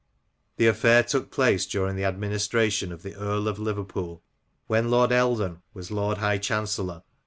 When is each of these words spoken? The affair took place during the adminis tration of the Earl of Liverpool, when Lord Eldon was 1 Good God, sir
The 0.57 0.65
affair 0.65 1.03
took 1.03 1.29
place 1.29 1.67
during 1.67 1.95
the 1.95 2.01
adminis 2.05 2.49
tration 2.49 2.91
of 2.91 3.03
the 3.03 3.13
Earl 3.15 3.47
of 3.47 3.59
Liverpool, 3.59 4.23
when 4.65 4.89
Lord 4.89 5.11
Eldon 5.11 5.61
was 5.75 5.91
1 5.91 6.15
Good 6.17 6.39
God, 6.47 6.65
sir 6.67 7.03